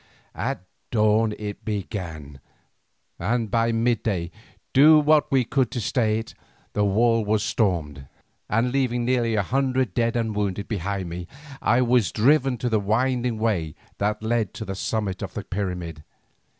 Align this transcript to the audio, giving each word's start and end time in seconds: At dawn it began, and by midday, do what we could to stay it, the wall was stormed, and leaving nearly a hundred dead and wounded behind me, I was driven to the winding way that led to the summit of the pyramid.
At 0.33 0.63
dawn 0.89 1.35
it 1.37 1.63
began, 1.63 2.39
and 3.19 3.51
by 3.51 3.71
midday, 3.71 4.31
do 4.73 4.97
what 4.99 5.31
we 5.31 5.43
could 5.45 5.69
to 5.73 5.79
stay 5.79 6.17
it, 6.17 6.33
the 6.73 6.83
wall 6.83 7.23
was 7.23 7.43
stormed, 7.43 8.07
and 8.49 8.71
leaving 8.71 9.05
nearly 9.05 9.35
a 9.35 9.43
hundred 9.43 9.93
dead 9.93 10.15
and 10.15 10.35
wounded 10.35 10.67
behind 10.67 11.07
me, 11.07 11.27
I 11.61 11.83
was 11.83 12.11
driven 12.11 12.57
to 12.57 12.67
the 12.69 12.79
winding 12.79 13.37
way 13.37 13.75
that 13.99 14.23
led 14.23 14.55
to 14.55 14.65
the 14.65 14.73
summit 14.73 15.21
of 15.21 15.35
the 15.35 15.43
pyramid. 15.43 16.03